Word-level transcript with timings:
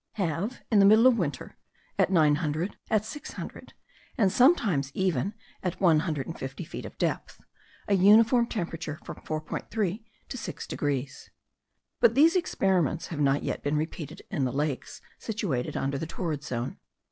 have, 0.13 0.63
in 0.71 0.79
the 0.79 0.83
middle 0.85 1.05
of 1.05 1.19
winter, 1.19 1.55
at 1.99 2.11
nine 2.11 2.37
hundred, 2.37 2.75
at 2.89 3.05
six 3.05 3.33
hundred, 3.33 3.73
and 4.17 4.31
sometimes 4.31 4.91
even 4.95 5.35
at 5.61 5.79
one 5.79 5.99
hundred 5.99 6.25
and 6.25 6.39
fifty 6.39 6.63
feet 6.63 6.87
of 6.87 6.97
depth, 6.97 7.39
a 7.87 7.93
uniform 7.93 8.47
temperature 8.47 8.97
from 9.03 9.17
4.3 9.17 10.03
to 10.27 10.37
6 10.39 10.65
degrees: 10.65 11.29
but 11.99 12.15
these 12.15 12.35
experiments 12.35 13.09
have 13.09 13.19
not 13.21 13.43
yet 13.43 13.61
been 13.61 13.77
repeated 13.77 14.23
in 14.31 14.43
lakes 14.43 15.01
situated 15.19 15.77
under 15.77 15.99
the 15.99 16.07
torrid 16.07 16.43
zone. 16.43 16.79